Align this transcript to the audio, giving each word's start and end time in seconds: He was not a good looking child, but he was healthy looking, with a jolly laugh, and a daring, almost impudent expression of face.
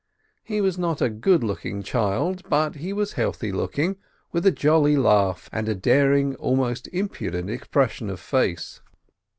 He 0.43 0.61
was 0.61 0.79
not 0.79 0.99
a 0.99 1.11
good 1.11 1.43
looking 1.43 1.83
child, 1.83 2.41
but 2.49 2.77
he 2.77 2.91
was 2.91 3.13
healthy 3.13 3.51
looking, 3.51 3.97
with 4.31 4.47
a 4.47 4.51
jolly 4.51 4.97
laugh, 4.97 5.47
and 5.53 5.69
a 5.69 5.75
daring, 5.75 6.33
almost 6.37 6.87
impudent 6.91 7.51
expression 7.51 8.09
of 8.09 8.19
face. 8.19 8.81